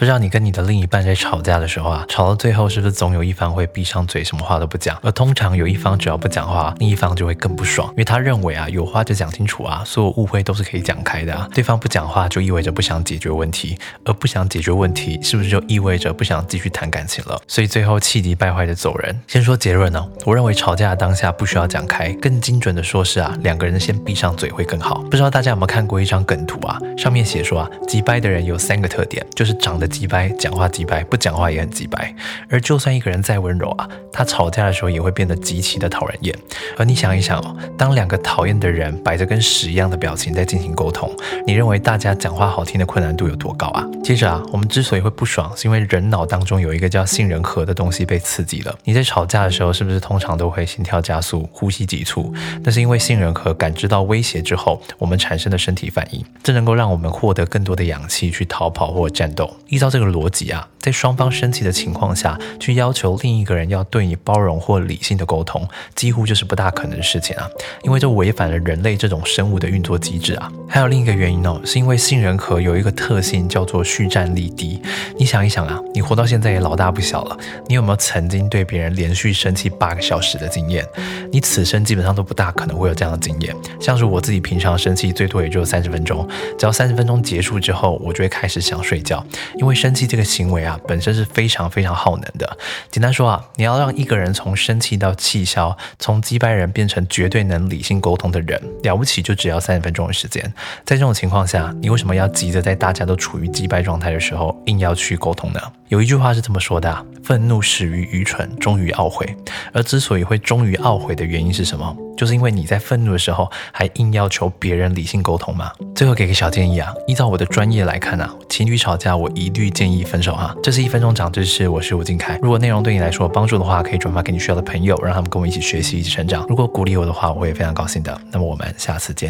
[0.00, 4.98] 不知道你跟你的另一半在吵架的时候啊，吵到最后是不是总有一方会闭上嘴，什么话都不讲？
[5.02, 11.46] 而通常有一方只要不讲话，另一方就会更不爽，因为他认为啊，有话就讲清楚啊，所有误会都是可以讲开的啊。
[11.52, 17.38] 对方不讲话就意味着不想解决问题，而不想解决问题，是不是就意味着不想继续谈感情了？
[17.46, 19.20] 所以最后气急败坏的走人。
[19.26, 25.02] 先说结论呢，我认为吵架的当下不需要讲开，更精准的说是啊，两个人先闭上嘴会更好。
[25.10, 26.78] 不知道大家有没有看过一张梗图啊？
[26.96, 32.14] 上面写说啊，急败的人有三个特点，就是长得急掰，讲话急掰，不讲话也很急掰。
[32.48, 36.34] 而就算一个人再温柔啊，他吵架的时候也会变得极其的讨人厌。
[36.78, 41.14] 而你想一想哦，当两个讨厌的人摆着跟屎一样的表情在进行沟通，
[41.46, 43.86] 你认为大家讲话好听的困难度有多高啊？
[44.02, 48.74] 接着啊，我们之所以会不爽，是因为人脑当中有一个叫杏仁核的东西被刺激了。
[48.84, 52.32] 你在吵架的时候，是不是通常都会心跳加速、呼吸急促？
[52.62, 59.50] 那是因为杏仁核感知到威胁之后，我们产生的身体反应，这能够让我们获得更多的氧气去逃跑或战斗。
[59.80, 67.48] 照这个逻辑啊，在双方生气的情况下去要求另一个人要对你包容或理性的沟通，几乎就是不大可能的事情啊，
[67.82, 70.50] 因为这违反了人类这种生物的运作机制啊。
[70.68, 74.80] 还有另一个原因哦，是因为杏仁核有一个特性叫做蓄战力低。
[75.18, 77.36] 你想一想啊，你活到现在也老大不小了，
[77.68, 80.86] 你有没有曾经对别人连续生气八个小时的经验？
[81.32, 83.54] 你此生基本上都不大可能会有这样的经验。
[83.80, 86.26] 像是我自己平常生气最多也就三十分钟，
[86.58, 89.24] 只要三十分钟结束之后，我就会开始想睡觉，
[89.56, 92.58] 因为生气这个行为啊本身是非常非常耗能的。
[92.90, 100.42] 简单说啊，你要让一个人从生气到气消，从击败人变成绝对能理性沟通的人，了不起就只要三十分钟的时间。
[100.84, 105.60] 在这种情况下，你为什么要急着在大家都处于击败状态的时候，硬要去沟通呢？
[105.88, 109.36] 有一句话是这么说的：愤怒始于愚蠢，终于懊悔。
[109.72, 111.96] 而之所以会终于懊悔的原因是什么？
[112.20, 115.72] 就是因为你在愤怒的时候还硬要求别人理性沟通吗。
[115.94, 120.54] 最后给个小建议啊，依照我的专业来看啊，情侣吵架我一律建议分手哈。
[120.62, 122.38] 这是一分钟长知识，我是吴敬凯。
[122.42, 126.44] 如果内容对你来说有帮助的话，可以转发给你需要的朋友，让他们跟我一起学习，一起成长。
[126.46, 128.20] 如果鼓励我的话，我会非常高兴的。
[128.30, 129.28] 那么我们下次见。